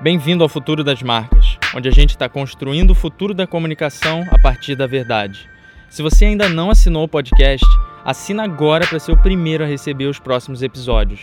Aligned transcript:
Bem-vindo 0.00 0.44
ao 0.44 0.48
Futuro 0.48 0.84
das 0.84 1.02
Marcas, 1.02 1.58
onde 1.74 1.88
a 1.88 1.90
gente 1.90 2.10
está 2.10 2.28
construindo 2.28 2.92
o 2.92 2.94
futuro 2.94 3.34
da 3.34 3.48
comunicação 3.48 4.22
a 4.30 4.40
partir 4.40 4.76
da 4.76 4.86
verdade. 4.86 5.50
Se 5.90 6.02
você 6.02 6.26
ainda 6.26 6.48
não 6.48 6.70
assinou 6.70 7.02
o 7.02 7.08
podcast, 7.08 7.66
assina 8.04 8.44
agora 8.44 8.86
para 8.86 9.00
ser 9.00 9.10
o 9.10 9.20
primeiro 9.20 9.64
a 9.64 9.66
receber 9.66 10.06
os 10.06 10.20
próximos 10.20 10.62
episódios. 10.62 11.20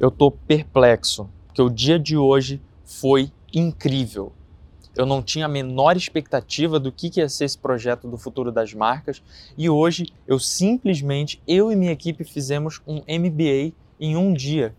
Eu 0.00 0.10
tô 0.10 0.30
perplexo, 0.30 1.28
porque 1.48 1.60
o 1.60 1.68
dia 1.68 1.98
de 1.98 2.16
hoje 2.16 2.62
foi 2.82 3.30
incrível. 3.52 4.32
Eu 4.96 5.04
não 5.04 5.22
tinha 5.22 5.44
a 5.44 5.50
menor 5.50 5.98
expectativa 5.98 6.80
do 6.80 6.90
que 6.90 7.10
ia 7.14 7.28
ser 7.28 7.44
esse 7.44 7.58
projeto 7.58 8.08
do 8.08 8.16
futuro 8.16 8.50
das 8.50 8.72
marcas 8.72 9.22
e 9.58 9.68
hoje 9.68 10.06
eu 10.26 10.38
simplesmente, 10.38 11.42
eu 11.46 11.70
e 11.70 11.76
minha 11.76 11.92
equipe 11.92 12.24
fizemos 12.24 12.80
um 12.86 13.00
MBA 13.00 13.74
em 14.00 14.16
um 14.16 14.32
dia. 14.32 14.74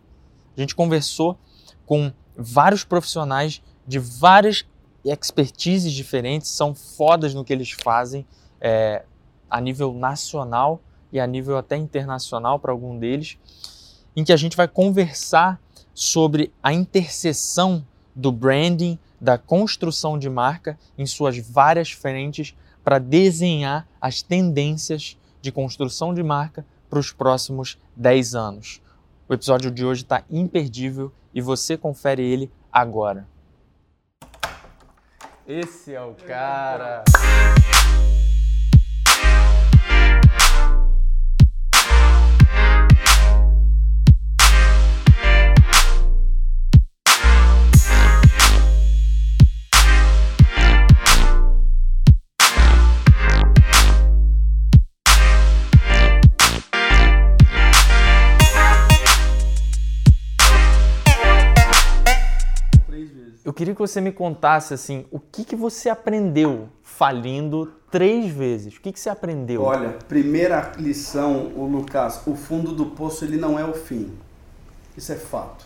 A 0.56 0.62
gente 0.62 0.76
conversou 0.76 1.38
com 1.86 2.12
vários 2.36 2.84
profissionais 2.84 3.62
de 3.88 4.00
várias 4.00 4.66
expertises 5.04 5.92
diferentes, 5.94 6.50
são 6.50 6.74
fodas 6.74 7.34
no 7.34 7.44
que 7.44 7.54
eles 7.54 7.72
fazem 7.72 8.26
é, 8.60 9.04
a 9.50 9.62
nível 9.62 9.94
nacional 9.94 10.82
e 11.12 11.20
a 11.20 11.28
nível 11.28 11.58
até 11.58 11.78
internacional 11.78 12.60
para 12.60 12.72
algum 12.72 12.98
deles, 12.98 13.38
em 14.16 14.24
que 14.24 14.34
a 14.34 14.38
gente 14.38 14.58
vai 14.58 14.68
conversar 14.68 15.62
sobre 15.94 16.52
a 16.62 16.74
interseção 16.74 17.86
do 18.16 18.32
branding, 18.32 18.98
da 19.20 19.38
construção 19.38 20.18
de 20.18 20.30
marca 20.30 20.78
em 20.98 21.06
suas 21.06 21.38
várias 21.38 21.92
frentes 21.92 22.56
para 22.84 23.00
desenhar 23.00 23.88
as 24.00 24.22
tendências 24.22 25.18
de 25.42 25.52
construção 25.52 26.14
de 26.14 26.24
marca 26.24 26.66
para 26.90 27.00
os 27.00 27.12
próximos 27.12 27.78
10 27.96 28.36
anos. 28.36 28.82
O 29.28 29.34
episódio 29.34 29.72
de 29.72 29.84
hoje 29.84 30.04
está 30.04 30.24
imperdível 30.30 31.12
e 31.34 31.42
você 31.42 31.76
confere 31.76 32.24
ele 32.24 32.52
agora. 32.72 33.28
Esse 35.48 35.96
é 35.96 36.02
o 36.02 36.14
cara. 36.14 37.04
Que 63.76 63.82
você 63.82 64.02
me 64.02 64.12
contasse 64.12 64.74
assim, 64.74 65.06
o 65.12 65.20
que, 65.20 65.44
que 65.44 65.56
você 65.56 65.90
aprendeu 65.90 66.70
falindo 66.82 67.72
três 67.92 68.32
vezes? 68.32 68.76
O 68.76 68.82
que, 68.82 68.92
que 68.92 69.00
você 69.00 69.10
aprendeu? 69.10 69.62
Olha, 69.62 69.90
primeira 70.08 70.72
lição, 70.78 71.52
o 71.56 71.66
Lucas, 71.66 72.22
o 72.26 72.36
fundo 72.36 72.74
do 72.74 72.88
poço 72.88 73.26
ele 73.26 73.38
não 73.38 73.60
é 73.60 73.66
o 73.66 73.74
fim. 73.74 74.12
Isso 74.98 75.12
é 75.12 75.16
fato. 75.16 75.66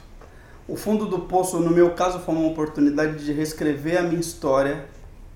O 0.67 0.75
fundo 0.75 1.05
do 1.05 1.19
poço, 1.19 1.59
no 1.59 1.71
meu 1.71 1.91
caso, 1.91 2.19
foi 2.19 2.35
uma 2.35 2.47
oportunidade 2.47 3.23
de 3.23 3.31
reescrever 3.31 3.99
a 3.99 4.03
minha 4.03 4.19
história. 4.19 4.85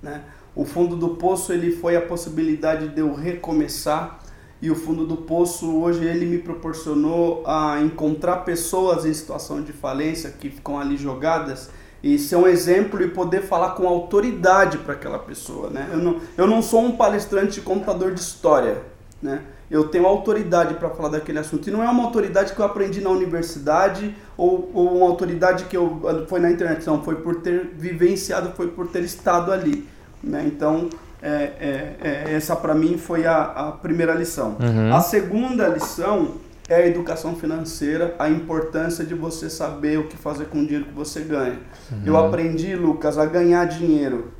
Né? 0.01 0.21
O 0.55 0.65
fundo 0.65 0.95
do 0.95 1.09
poço 1.15 1.51
ele 1.53 1.71
foi 1.71 1.95
a 1.95 2.01
possibilidade 2.01 2.89
de 2.89 2.99
eu 2.99 3.13
recomeçar 3.13 4.19
e 4.63 4.71
o 4.71 4.75
fundo 4.75 5.05
do 5.05 5.17
poço 5.17 5.75
hoje 5.75 6.05
ele 6.05 6.25
me 6.25 6.37
proporcionou 6.37 7.43
a 7.45 7.81
encontrar 7.81 8.37
pessoas 8.45 9.05
em 9.05 9.13
situação 9.13 9.61
de 9.61 9.73
falência 9.73 10.29
que 10.29 10.49
ficam 10.49 10.79
ali 10.79 10.95
jogadas 10.95 11.69
e 12.03 12.19
ser 12.19 12.35
um 12.35 12.45
exemplo 12.45 13.01
e 13.01 13.07
poder 13.07 13.43
falar 13.43 13.71
com 13.71 13.87
autoridade 13.87 14.77
para 14.79 14.93
aquela 14.93 15.17
pessoa, 15.17 15.69
né? 15.69 15.87
Eu 15.89 15.99
não, 15.99 16.19
eu 16.37 16.45
não 16.45 16.61
sou 16.61 16.83
um 16.83 16.91
palestrante 16.91 17.53
de 17.53 17.61
computador 17.61 18.13
de 18.13 18.19
história, 18.19 18.79
né? 19.21 19.41
Eu 19.71 19.87
tenho 19.87 20.05
autoridade 20.05 20.73
para 20.73 20.89
falar 20.89 21.09
daquele 21.09 21.39
assunto. 21.39 21.67
E 21.67 21.71
não 21.71 21.81
é 21.81 21.89
uma 21.89 22.03
autoridade 22.03 22.53
que 22.53 22.59
eu 22.59 22.65
aprendi 22.65 22.99
na 22.99 23.09
universidade 23.09 24.13
ou, 24.37 24.69
ou 24.73 24.97
uma 24.97 25.07
autoridade 25.07 25.63
que 25.63 25.77
eu 25.77 26.25
foi 26.27 26.41
na 26.41 26.51
internet, 26.51 26.85
não. 26.85 27.01
Foi 27.01 27.15
por 27.15 27.37
ter 27.37 27.73
vivenciado, 27.77 28.51
foi 28.55 28.67
por 28.67 28.87
ter 28.87 29.01
estado 29.03 29.51
ali, 29.51 29.87
né? 30.21 30.43
Então, 30.45 30.89
é, 31.21 31.31
é, 31.31 31.95
é, 32.01 32.33
essa 32.33 32.53
para 32.53 32.75
mim 32.75 32.97
foi 32.97 33.25
a, 33.25 33.43
a 33.43 33.71
primeira 33.71 34.13
lição. 34.13 34.57
Uhum. 34.59 34.93
A 34.93 34.99
segunda 34.99 35.69
lição 35.69 36.33
é 36.69 36.75
a 36.75 36.87
educação 36.87 37.35
financeira, 37.35 38.15
a 38.17 38.29
importância 38.29 39.05
de 39.05 39.13
você 39.13 39.49
saber 39.49 39.99
o 39.99 40.07
que 40.07 40.15
fazer 40.15 40.45
com 40.45 40.59
o 40.59 40.65
dinheiro 40.65 40.85
que 40.85 40.93
você 40.93 41.21
ganha. 41.21 41.59
Uhum. 41.91 42.01
Eu 42.05 42.17
aprendi, 42.17 42.75
Lucas, 42.75 43.17
a 43.17 43.25
ganhar 43.25 43.65
dinheiro, 43.65 44.33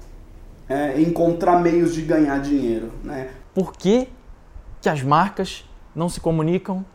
é, 0.70 1.00
encontrar 1.02 1.60
meios 1.60 1.94
de 1.94 2.02
ganhar 2.02 2.40
dinheiro. 2.40 2.92
Né? 3.04 3.32
Por 3.54 3.74
que, 3.74 4.08
que 4.82 4.88
as 4.88 5.02
marcas 5.02 5.66
não 5.94 6.08
se 6.08 6.20
comunicam 6.20 6.86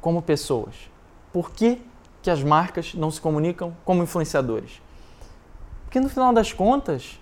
como 0.00 0.20
pessoas? 0.20 0.74
Por 1.32 1.50
que, 1.50 1.80
que 2.22 2.30
as 2.30 2.42
marcas 2.42 2.94
não 2.94 3.10
se 3.10 3.20
comunicam 3.20 3.74
como 3.84 4.02
influenciadores? 4.02 4.82
Porque 5.84 5.98
no 5.98 6.08
final 6.08 6.32
das 6.32 6.52
contas, 6.52 7.18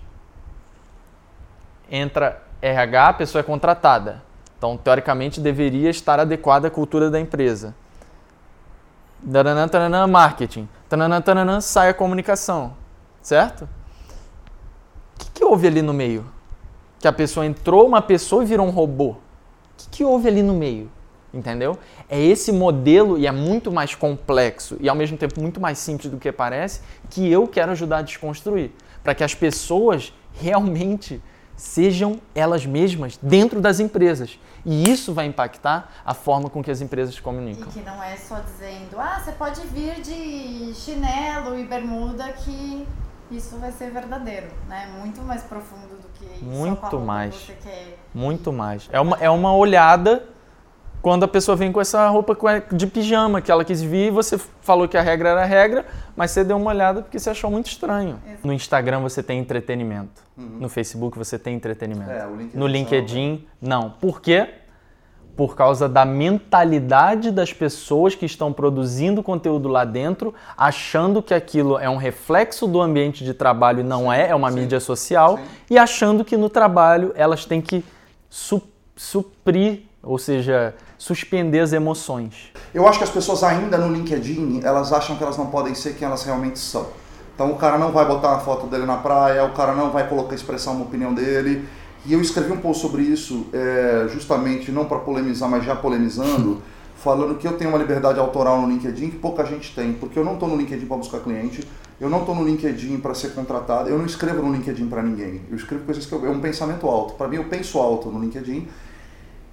entra 1.89 2.41
RH, 2.61 3.07
a 3.07 3.13
pessoa 3.13 3.39
é 3.39 3.43
contratada 3.43 4.21
então, 4.63 4.77
teoricamente, 4.77 5.41
deveria 5.41 5.89
estar 5.89 6.21
adequada 6.21 6.69
à 6.69 6.71
cultura 6.71 7.11
da 7.11 7.19
empresa. 7.19 7.75
Taranã, 9.29 9.67
taranã, 9.67 10.07
marketing. 10.07 10.69
Taranã, 10.87 11.21
taranã, 11.21 11.59
sai 11.59 11.89
a 11.89 11.93
comunicação. 11.93 12.71
Certo? 13.21 13.63
O 13.65 15.19
que, 15.19 15.31
que 15.31 15.43
houve 15.43 15.67
ali 15.67 15.81
no 15.81 15.93
meio? 15.93 16.25
Que 16.97 17.09
a 17.09 17.11
pessoa 17.11 17.45
entrou 17.45 17.85
uma 17.85 18.01
pessoa 18.01 18.41
e 18.41 18.45
virou 18.45 18.65
um 18.65 18.69
robô. 18.69 19.09
O 19.09 19.17
que, 19.75 19.89
que 19.89 20.03
houve 20.05 20.29
ali 20.29 20.41
no 20.41 20.53
meio? 20.53 20.89
Entendeu? 21.33 21.77
É 22.07 22.17
esse 22.17 22.53
modelo, 22.53 23.17
e 23.17 23.27
é 23.27 23.33
muito 23.33 23.69
mais 23.69 23.93
complexo 23.93 24.77
e 24.79 24.87
ao 24.87 24.95
mesmo 24.95 25.17
tempo 25.17 25.41
muito 25.41 25.59
mais 25.59 25.77
simples 25.77 26.09
do 26.09 26.17
que 26.17 26.31
parece, 26.31 26.79
que 27.09 27.29
eu 27.29 27.49
quero 27.49 27.73
ajudar 27.73 27.97
a 27.97 28.01
desconstruir. 28.01 28.71
Para 29.03 29.13
que 29.13 29.25
as 29.25 29.35
pessoas 29.35 30.13
realmente 30.31 31.21
sejam 31.55 32.19
elas 32.33 32.65
mesmas 32.65 33.17
dentro 33.21 33.61
das 33.61 33.79
empresas. 33.79 34.39
E 34.65 34.89
isso 34.89 35.13
vai 35.13 35.25
impactar 35.25 35.91
a 36.05 36.13
forma 36.13 36.49
com 36.49 36.63
que 36.63 36.71
as 36.71 36.81
empresas 36.81 37.19
comunicam. 37.19 37.67
E 37.67 37.71
que 37.71 37.81
não 37.81 38.01
é 38.01 38.15
só 38.15 38.39
dizendo, 38.39 38.97
ah, 38.97 39.21
você 39.23 39.33
pode 39.33 39.61
vir 39.67 40.01
de 40.01 40.73
chinelo 40.73 41.59
e 41.59 41.65
bermuda 41.65 42.31
que 42.31 42.87
isso 43.29 43.57
vai 43.57 43.71
ser 43.71 43.91
verdadeiro, 43.91 44.47
né? 44.67 44.89
Muito 44.99 45.21
mais 45.21 45.43
profundo 45.43 46.01
do 46.01 46.07
que 46.13 46.43
Muito 46.43 46.99
mais. 46.99 47.35
Que 47.35 47.45
você 47.45 47.57
quer. 47.61 47.99
Muito 48.13 48.53
mais. 48.53 48.89
É 48.91 49.01
uma, 49.01 49.17
é 49.17 49.29
uma 49.29 49.53
olhada 49.53 50.23
quando 51.03 51.23
a 51.23 51.27
pessoa 51.27 51.57
vem 51.57 51.69
com 51.69 51.81
essa 51.81 52.07
roupa 52.07 52.33
de 52.71 52.87
pijama 52.87 53.41
que 53.41 53.51
ela 53.51 53.65
quis 53.65 53.81
vir, 53.81 54.09
você 54.09 54.37
falou 54.37 54.87
que 54.87 54.95
a 54.95 55.01
regra 55.01 55.31
era 55.31 55.41
a 55.41 55.45
regra, 55.45 55.85
mas 56.15 56.31
você 56.31 56.45
deu 56.45 56.55
uma 56.55 56.71
olhada 56.71 57.01
porque 57.01 57.19
você 57.19 57.29
achou 57.29 57.51
muito 57.51 57.67
estranho. 57.67 58.21
Exato. 58.25 58.47
No 58.47 58.53
Instagram 58.53 59.01
você 59.01 59.21
tem 59.21 59.37
entretenimento. 59.37 60.23
Uhum. 60.37 60.59
No 60.61 60.69
Facebook 60.69 61.17
você 61.17 61.37
tem 61.37 61.55
entretenimento. 61.55 62.09
É, 62.09 62.25
LinkedIn 62.25 62.57
no 62.57 62.67
LinkedIn, 62.67 63.45
não. 63.61 63.89
Por 63.89 64.21
quê? 64.21 64.47
Por 65.35 65.57
causa 65.57 65.89
da 65.89 66.05
mentalidade 66.05 67.31
das 67.31 67.51
pessoas 67.51 68.15
que 68.15 68.25
estão 68.25 68.53
produzindo 68.53 69.21
conteúdo 69.21 69.67
lá 69.67 69.83
dentro, 69.83 70.33
achando 70.55 71.21
que 71.21 71.33
aquilo 71.33 71.77
é 71.77 71.89
um 71.89 71.97
reflexo 71.97 72.65
do 72.65 72.79
ambiente 72.79 73.25
de 73.25 73.33
trabalho 73.33 73.81
e 73.81 73.83
não 73.83 74.03
sim, 74.03 74.13
é, 74.13 74.29
é 74.29 74.35
uma 74.35 74.49
sim, 74.53 74.59
mídia 74.61 74.79
social, 74.79 75.37
sim. 75.37 75.43
e 75.71 75.77
achando 75.77 76.23
que 76.23 76.37
no 76.37 76.47
trabalho 76.47 77.11
elas 77.17 77.43
têm 77.43 77.59
que 77.59 77.83
su 78.29 78.61
suprir, 78.95 79.81
ou 80.01 80.17
seja, 80.17 80.75
suspender 81.03 81.59
as 81.59 81.73
emoções. 81.73 82.53
Eu 82.73 82.87
acho 82.87 82.97
que 82.97 83.03
as 83.03 83.09
pessoas 83.09 83.43
ainda 83.43 83.77
no 83.77 83.93
LinkedIn, 83.93 84.61
elas 84.63 84.93
acham 84.93 85.17
que 85.17 85.23
elas 85.23 85.37
não 85.37 85.47
podem 85.47 85.75
ser 85.75 85.95
quem 85.95 86.07
elas 86.07 86.23
realmente 86.23 86.57
são. 86.57 86.87
Então 87.35 87.51
o 87.51 87.57
cara 87.57 87.77
não 87.77 87.91
vai 87.91 88.05
botar 88.05 88.29
uma 88.29 88.39
foto 88.39 88.67
dele 88.67 88.85
na 88.85 88.95
praia, 88.95 89.43
o 89.43 89.51
cara 89.51 89.73
não 89.73 89.91
vai 89.91 90.07
colocar 90.07 90.33
expressar 90.33 90.71
uma 90.71 90.85
opinião 90.85 91.13
dele. 91.13 91.67
E 92.05 92.13
eu 92.13 92.21
escrevi 92.21 92.53
um 92.53 92.57
pouco 92.57 92.77
sobre 92.77 93.01
isso, 93.01 93.47
é, 93.51 94.07
justamente 94.13 94.71
não 94.71 94.85
para 94.85 94.99
polemizar, 94.99 95.49
mas 95.49 95.65
já 95.65 95.75
polemizando, 95.75 96.61
falando 96.95 97.35
que 97.35 97.45
eu 97.45 97.57
tenho 97.57 97.69
uma 97.69 97.79
liberdade 97.79 98.17
autoral 98.17 98.61
no 98.61 98.69
LinkedIn 98.69 99.09
que 99.09 99.17
pouca 99.17 99.43
gente 99.45 99.75
tem, 99.75 99.91
porque 99.91 100.17
eu 100.17 100.23
não 100.23 100.35
estou 100.35 100.47
no 100.47 100.55
LinkedIn 100.55 100.85
para 100.85 100.95
buscar 100.95 101.19
cliente, 101.19 101.67
eu 101.99 102.09
não 102.09 102.19
estou 102.21 102.33
no 102.33 102.45
LinkedIn 102.45 102.99
para 102.99 103.13
ser 103.13 103.33
contratado, 103.33 103.89
eu 103.89 103.97
não 103.97 104.05
escrevo 104.05 104.41
no 104.41 104.53
LinkedIn 104.53 104.87
para 104.87 105.03
ninguém. 105.03 105.41
Eu 105.49 105.57
escrevo 105.57 105.83
coisas 105.83 106.05
que 106.05 106.13
eu, 106.13 106.25
é 106.25 106.29
um 106.29 106.39
pensamento 106.39 106.87
alto. 106.87 107.15
Para 107.15 107.27
mim, 107.27 107.35
eu 107.35 107.43
penso 107.45 107.77
alto 107.77 108.09
no 108.09 108.21
LinkedIn 108.21 108.69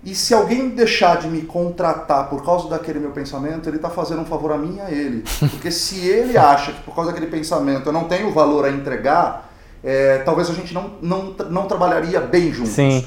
e 0.02 0.14
se 0.14 0.32
alguém 0.32 0.70
deixar 0.70 1.18
de 1.18 1.28
me 1.28 1.42
contratar 1.42 2.30
por 2.30 2.42
causa 2.42 2.68
daquele 2.68 2.98
meu 2.98 3.10
pensamento, 3.10 3.68
ele 3.68 3.76
está 3.76 3.90
fazendo 3.90 4.22
um 4.22 4.24
favor 4.24 4.50
a 4.52 4.56
mim 4.56 4.76
e 4.76 4.80
a 4.80 4.90
ele. 4.90 5.24
Porque 5.50 5.70
se 5.70 6.08
ele 6.08 6.38
acha 6.38 6.72
que 6.72 6.80
por 6.82 6.94
causa 6.94 7.12
daquele 7.12 7.30
pensamento 7.30 7.86
eu 7.86 7.92
não 7.92 8.04
tenho 8.04 8.32
valor 8.32 8.64
a 8.64 8.70
entregar, 8.70 9.52
é, 9.84 10.18
talvez 10.18 10.48
a 10.48 10.54
gente 10.54 10.72
não, 10.72 10.94
não, 11.02 11.34
não 11.50 11.66
trabalharia 11.66 12.18
bem 12.18 12.50
juntos. 12.50 12.72
Sim. 12.72 13.06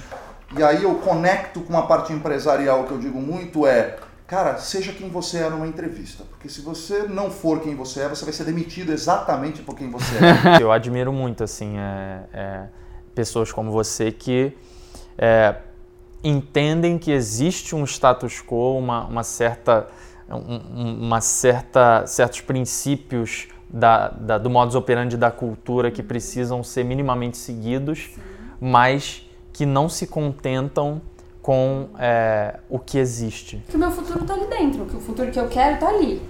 E 0.55 0.61
aí 0.61 0.83
eu 0.83 0.93
conecto 0.95 1.61
com 1.61 1.73
uma 1.73 1.87
parte 1.87 2.13
empresarial 2.13 2.83
que 2.83 2.91
eu 2.91 2.99
digo 2.99 3.19
muito 3.19 3.65
é, 3.65 3.95
cara, 4.27 4.57
seja 4.57 4.91
quem 4.91 5.09
você 5.09 5.39
é 5.39 5.49
numa 5.49 5.65
entrevista. 5.65 6.23
Porque 6.29 6.47
se 6.47 6.61
você 6.61 7.07
não 7.09 7.31
for 7.31 7.59
quem 7.59 7.75
você 7.75 8.01
é, 8.01 8.07
você 8.07 8.23
vai 8.23 8.33
ser 8.33 8.43
demitido 8.43 8.91
exatamente 8.91 9.63
por 9.63 9.75
quem 9.75 9.89
você 9.89 10.13
é. 10.17 10.61
Eu 10.61 10.71
admiro 10.71 11.11
muito, 11.11 11.43
assim, 11.43 11.75
é, 11.75 12.23
é, 12.31 12.63
pessoas 13.15 13.51
como 13.51 13.71
você 13.71 14.11
que 14.11 14.55
é, 15.17 15.55
entendem 16.23 16.97
que 16.97 17.11
existe 17.11 17.75
um 17.75 17.83
status 17.83 18.41
quo, 18.41 18.77
uma, 18.77 19.05
uma 19.05 19.23
certa, 19.23 19.87
um, 20.29 21.05
uma 21.05 21.21
certa, 21.21 22.05
certos 22.07 22.41
princípios 22.41 23.47
da, 23.69 24.09
da, 24.09 24.37
do 24.37 24.49
modus 24.49 24.75
operandi 24.75 25.17
da 25.17 25.31
cultura 25.31 25.91
que 25.91 26.03
precisam 26.03 26.63
ser 26.63 26.83
minimamente 26.83 27.37
seguidos, 27.37 28.11
mas 28.61 29.27
que 29.51 29.65
não 29.65 29.89
se 29.89 30.07
contentam 30.07 31.01
com 31.41 31.89
é, 31.99 32.59
o 32.69 32.79
que 32.79 32.97
existe. 32.97 33.61
Que 33.67 33.75
o 33.75 33.79
meu 33.79 33.91
futuro 33.91 34.21
está 34.21 34.33
ali 34.33 34.47
dentro, 34.47 34.85
que 34.85 34.95
o 34.95 34.99
futuro 34.99 35.29
que 35.29 35.39
eu 35.39 35.49
quero 35.49 35.75
está 35.75 35.89
ali. 35.89 36.21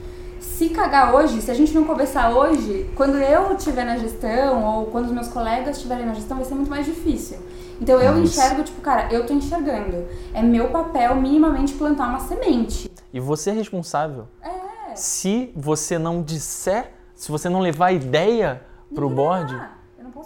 Se 0.44 0.69
cagar 0.69 1.16
hoje, 1.16 1.42
se 1.42 1.50
a 1.50 1.54
gente 1.54 1.74
não 1.74 1.86
conversar 1.86 2.31
hoje, 2.31 2.90
quando 2.95 3.18
eu 3.18 3.56
estiver 3.56 3.86
na 3.86 3.98
gestão 3.98 4.63
ou 4.63 4.86
quando 4.88 5.06
os 5.06 5.12
meus 5.12 5.30
colegas 5.30 5.78
estiverem 5.78 6.06
na 6.06 6.13
gestão, 6.13 6.38
vai 6.38 6.45
ser 6.45 6.54
muito 6.54 6.69
mais 6.69 6.86
difícil. 6.86 7.38
Então 7.81 8.00
eu 8.00 8.12
Mas... 8.13 8.30
enxergo, 8.30 8.62
tipo, 8.63 8.81
cara, 8.81 9.12
eu 9.12 9.25
tô 9.25 9.34
enxergando. 9.34 10.06
É 10.34 10.44
meu 10.44 10.68
papel 10.68 11.16
minimamente 11.16 11.74
plantar 11.74 12.10
uma 12.10 12.19
semente. 12.19 12.92
E 13.12 13.19
você 13.19 13.50
é 13.51 13.54
responsável. 13.54 14.28
É. 14.42 14.95
Se 14.95 15.51
você 15.56 15.98
não 15.98 16.22
disser, 16.22 16.92
se 17.16 17.31
você 17.31 17.50
não 17.50 17.62
levar 17.62 17.88
a 17.88 17.94
ideia 17.94 18.62
pro 18.94 19.10
Ninguém 19.10 19.25
board, 19.25 19.56
vai 19.56 19.69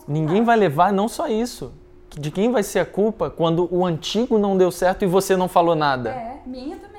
ninguém 0.08 0.44
vai 0.44 0.58
levar, 0.58 0.92
não 0.92 1.08
só 1.08 1.28
isso. 1.28 1.72
De 2.10 2.32
quem 2.32 2.52
vai 2.52 2.64
ser 2.64 2.80
a 2.80 2.86
culpa 2.86 3.30
quando 3.30 3.68
o 3.72 3.86
antigo 3.86 4.38
não 4.38 4.58
deu 4.58 4.72
certo 4.72 5.04
e 5.04 5.08
você 5.08 5.36
não 5.36 5.48
falou 5.48 5.76
nada? 5.76 6.10
É, 6.10 6.42
minha 6.46 6.76
também. 6.78 6.97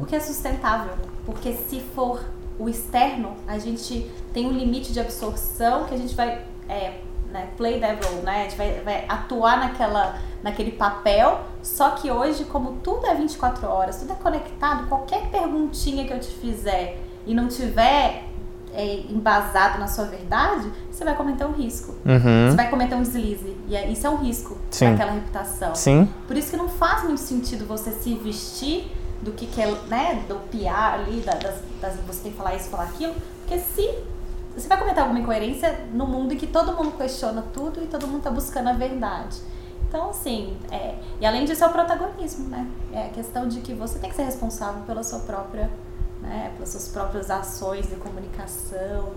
Porque 0.00 0.16
é 0.16 0.20
sustentável. 0.20 0.92
Porque 1.24 1.52
se 1.52 1.80
for 1.80 2.24
o 2.58 2.68
externo, 2.68 3.34
a 3.46 3.58
gente 3.58 4.10
tem 4.32 4.46
um 4.46 4.52
limite 4.52 4.92
de 4.92 5.00
absorção 5.00 5.84
que 5.84 5.94
a 5.94 5.98
gente 5.98 6.14
vai 6.14 6.42
é, 6.68 7.00
né, 7.30 7.48
play 7.56 7.80
that 7.80 8.06
role, 8.06 8.22
né? 8.22 8.42
A 8.42 8.42
gente 8.44 8.56
vai, 8.56 8.80
vai, 8.80 9.04
atuar 9.08 9.58
naquela, 9.58 10.18
naquele 10.42 10.72
papel. 10.72 11.40
Só 11.62 11.90
que 11.90 12.10
hoje, 12.10 12.44
como 12.44 12.78
tudo 12.82 13.06
é 13.06 13.14
24 13.14 13.66
horas, 13.66 13.96
tudo 13.98 14.12
é 14.12 14.16
conectado, 14.16 14.86
qualquer 14.88 15.28
perguntinha 15.30 16.06
que 16.06 16.12
eu 16.12 16.20
te 16.20 16.28
fizer 16.28 17.00
e 17.26 17.34
não 17.34 17.48
tiver 17.48 18.24
é, 18.72 19.00
embasado 19.08 19.78
na 19.78 19.86
sua 19.86 20.04
verdade, 20.04 20.70
você 20.90 21.04
vai 21.04 21.16
cometer 21.16 21.44
um 21.44 21.52
risco. 21.52 21.92
Uhum. 22.04 22.50
Você 22.50 22.56
vai 22.56 22.68
cometer 22.68 22.94
um 22.94 23.02
deslize. 23.02 23.56
E 23.68 23.76
é, 23.76 23.88
isso 23.88 24.06
é 24.06 24.10
um 24.10 24.16
risco 24.16 24.56
naquela 24.80 25.12
reputação. 25.12 25.74
Sim. 25.74 26.08
Por 26.26 26.36
isso 26.36 26.50
que 26.50 26.56
não 26.56 26.68
faz 26.68 27.04
muito 27.04 27.20
sentido 27.20 27.66
você 27.66 27.90
se 27.92 28.14
vestir 28.14 28.90
do 29.24 29.32
que, 29.32 29.46
que 29.46 29.60
é, 29.60 29.70
né, 29.88 30.24
do 30.28 30.36
PR 30.50 30.94
ali, 30.94 31.20
das, 31.22 31.60
das, 31.80 31.96
você 32.06 32.24
tem 32.24 32.32
que 32.32 32.38
falar 32.38 32.54
isso, 32.54 32.68
falar 32.68 32.84
aquilo, 32.84 33.14
porque 33.40 33.58
se 33.58 33.88
você 34.54 34.68
vai 34.68 34.78
cometer 34.78 35.00
alguma 35.00 35.18
incoerência 35.18 35.86
no 35.92 36.06
mundo 36.06 36.32
em 36.32 36.36
que 36.36 36.46
todo 36.46 36.72
mundo 36.76 36.96
questiona 36.96 37.42
tudo 37.52 37.82
e 37.82 37.86
todo 37.86 38.06
mundo 38.06 38.18
está 38.18 38.30
buscando 38.30 38.68
a 38.68 38.72
verdade. 38.72 39.36
Então, 39.88 40.10
assim, 40.10 40.56
é, 40.70 40.96
e 41.20 41.26
além 41.26 41.44
disso 41.44 41.64
é 41.64 41.66
o 41.66 41.70
protagonismo, 41.70 42.48
né? 42.48 42.68
É 42.92 43.06
a 43.06 43.08
questão 43.10 43.48
de 43.48 43.60
que 43.60 43.72
você 43.74 43.98
tem 43.98 44.10
que 44.10 44.16
ser 44.16 44.24
responsável 44.24 44.82
pela 44.82 45.02
sua 45.02 45.20
própria, 45.20 45.70
né, 46.20 46.52
pelas 46.54 46.70
suas 46.70 46.88
próprias 46.88 47.30
ações 47.30 47.88
de 47.88 47.96
comunicação. 47.96 49.12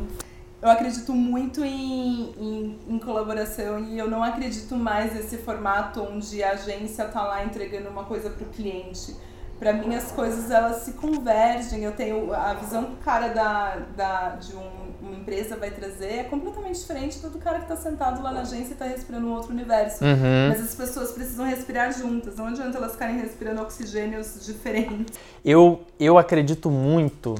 Eu 0.59 0.69
acredito 0.69 1.13
muito 1.13 1.63
em, 1.63 2.33
em, 2.37 2.79
em, 2.87 2.99
colaboração 2.99 3.79
e 3.79 3.97
eu 3.97 4.09
não 4.09 4.23
acredito 4.23 4.75
mais 4.75 5.13
nesse 5.13 5.37
formato 5.37 6.01
onde 6.01 6.43
a 6.43 6.51
agência 6.51 7.03
está 7.03 7.23
lá 7.23 7.45
entregando 7.45 7.89
uma 7.89 8.05
coisa 8.05 8.29
para 8.31 8.43
o 8.43 8.49
cliente 8.49 9.15
para 9.59 9.73
mim 9.73 9.95
as 9.95 10.11
coisas 10.11 10.51
elas 10.51 10.83
se 10.83 10.93
convergem. 10.93 11.83
Eu 11.83 11.91
tenho 11.91 12.33
a 12.33 12.53
visão 12.53 12.85
que 12.85 12.93
o 12.93 12.97
cara 12.97 13.29
da, 13.29 13.77
da, 13.95 14.29
de 14.35 14.55
um, 14.55 14.87
uma 15.01 15.15
empresa 15.15 15.55
vai 15.55 15.71
trazer 15.71 16.19
é 16.19 16.23
completamente 16.23 16.79
diferente 16.79 17.19
do, 17.19 17.29
do 17.29 17.39
cara 17.39 17.57
que 17.57 17.63
está 17.63 17.75
sentado 17.75 18.21
lá 18.21 18.31
na 18.31 18.41
agência 18.41 18.69
e 18.69 18.73
está 18.73 18.85
respirando 18.85 19.27
um 19.27 19.33
outro 19.33 19.51
universo. 19.51 20.03
Uhum. 20.03 20.49
Mas 20.49 20.61
as 20.61 20.75
pessoas 20.75 21.11
precisam 21.11 21.45
respirar 21.45 21.91
juntas. 21.91 22.35
Não 22.35 22.47
adianta 22.47 22.77
elas 22.77 22.93
ficarem 22.93 23.19
respirando 23.19 23.61
oxigênios 23.61 24.45
diferentes. 24.45 25.17
Eu, 25.43 25.81
eu 25.99 26.17
acredito 26.17 26.69
muito 26.69 27.35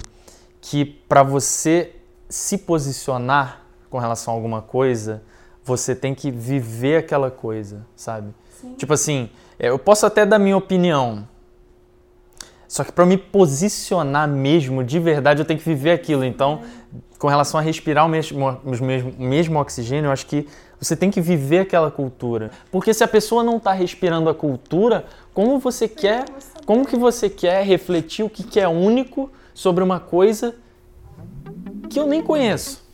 que 0.62 0.86
para 0.86 1.24
você 1.24 1.96
se 2.30 2.58
posicionar 2.58 3.62
com 3.90 3.98
relação 4.00 4.34
a 4.34 4.38
alguma 4.38 4.62
coisa, 4.62 5.24
você 5.64 5.96
tem 5.96 6.14
que 6.14 6.32
viver 6.32 6.98
aquela 6.98 7.32
coisa, 7.32 7.86
sabe? 7.96 8.34
Sim. 8.60 8.74
Tipo 8.76 8.94
assim, 8.94 9.30
eu 9.60 9.78
posso 9.78 10.06
até 10.06 10.26
dar 10.26 10.40
minha 10.40 10.58
opinião, 10.58 11.28
só 12.68 12.84
que 12.84 12.92
para 12.92 13.06
me 13.06 13.18
posicionar 13.18 14.28
mesmo, 14.28 14.84
de 14.84 15.00
verdade, 15.00 15.42
eu 15.42 15.46
tenho 15.46 15.60
que 15.60 15.66
viver 15.66 15.92
aquilo. 15.92 16.26
Então, 16.26 16.62
com 17.18 17.28
relação 17.28 17.60
a 17.60 17.64
respirar 17.64 18.06
o 18.06 18.10
mesmo, 18.10 18.46
o 18.64 18.84
mesmo, 18.84 19.14
o 19.18 19.24
mesmo 19.24 19.60
oxigênio, 19.60 20.08
eu 20.08 20.12
acho 20.12 20.26
que 20.26 20.48
você 20.80 20.96
tem 20.96 21.10
que 21.10 21.22
viver 21.22 21.60
aquela 21.60 21.90
cultura. 21.90 22.52
Porque 22.72 22.94
se 22.94 23.04
a 23.04 23.08
pessoa 23.08 23.44
não 23.44 23.58
está 23.58 23.72
respirando 23.72 24.30
a 24.30 24.36
cultura, 24.36 25.06
como 25.34 25.60
você 25.60 25.88
quer, 25.88 26.26
como 26.66 26.86
que 26.86 26.96
você 26.96 27.30
quer 27.30 27.64
refletir 27.64 28.24
o 28.24 28.30
que, 28.30 28.44
que 28.44 28.60
é 28.60 28.68
único 28.68 29.32
sobre 29.54 29.84
uma 29.84 30.00
coisa 30.00 30.56
que 31.90 32.00
eu 32.00 32.06
nem 32.06 32.22
conheço? 32.22 32.86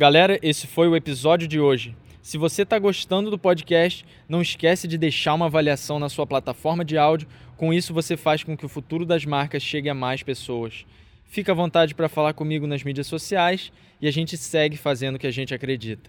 Galera, 0.00 0.38
esse 0.42 0.66
foi 0.66 0.88
o 0.88 0.96
episódio 0.96 1.46
de 1.46 1.60
hoje. 1.60 1.94
Se 2.22 2.38
você 2.38 2.62
está 2.62 2.78
gostando 2.78 3.30
do 3.30 3.38
podcast, 3.38 4.02
não 4.26 4.40
esquece 4.40 4.88
de 4.88 4.96
deixar 4.96 5.34
uma 5.34 5.44
avaliação 5.44 5.98
na 5.98 6.08
sua 6.08 6.26
plataforma 6.26 6.82
de 6.82 6.96
áudio. 6.96 7.28
Com 7.54 7.70
isso, 7.70 7.92
você 7.92 8.16
faz 8.16 8.42
com 8.42 8.56
que 8.56 8.64
o 8.64 8.68
futuro 8.70 9.04
das 9.04 9.26
marcas 9.26 9.62
chegue 9.62 9.90
a 9.90 9.94
mais 9.94 10.22
pessoas. 10.22 10.86
Fica 11.26 11.52
à 11.52 11.54
vontade 11.54 11.94
para 11.94 12.08
falar 12.08 12.32
comigo 12.32 12.66
nas 12.66 12.82
mídias 12.82 13.08
sociais 13.08 13.70
e 14.00 14.08
a 14.08 14.10
gente 14.10 14.38
segue 14.38 14.78
fazendo 14.78 15.16
o 15.16 15.18
que 15.18 15.26
a 15.26 15.30
gente 15.30 15.52
acredita. 15.52 16.08